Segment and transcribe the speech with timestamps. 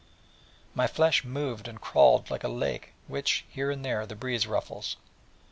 [0.73, 4.97] My flesh moved and crawled like a lake which, here and there, the breeze ruffles.